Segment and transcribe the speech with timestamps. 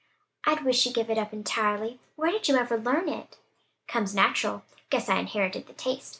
[0.47, 1.99] "I wish you'd give it up entirely.
[2.15, 3.37] Where did you ever learn it?"
[3.87, 6.09] "Comes natural; guess I inherited the taste.